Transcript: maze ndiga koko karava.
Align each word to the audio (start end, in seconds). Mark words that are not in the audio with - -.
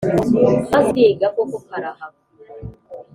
maze 0.71 0.87
ndiga 0.91 1.27
koko 1.35 1.57
karava. 1.67 2.05